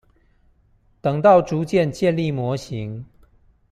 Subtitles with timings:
[0.99, 3.05] 等到逐漸建立模型